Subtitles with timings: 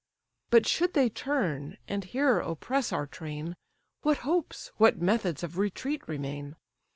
[0.49, 3.55] But should they turn, and here oppress our train,
[4.01, 6.55] What hopes, what methods of retreat remain?